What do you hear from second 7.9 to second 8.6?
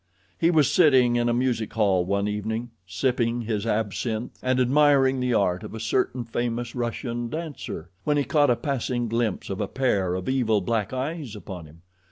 when he caught a